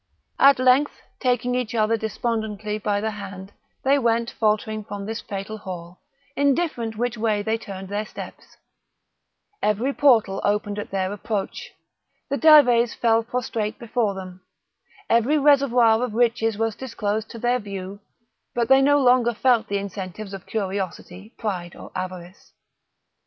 [0.39, 3.53] At length, taking each other despondingly by the hand,
[3.83, 6.01] they went faltering from this fatal hall,
[6.35, 8.57] indifferent which way they turned their steps;
[9.61, 11.73] every portal opened at their approach;
[12.31, 14.41] the Dives fell prostrate before them;
[15.07, 17.99] every reservoir of riches was disclosed to their view;
[18.55, 22.53] but they no longer felt the incentives of curiosity, pride, or avarice.